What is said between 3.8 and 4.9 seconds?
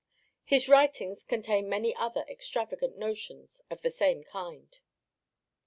the same kind.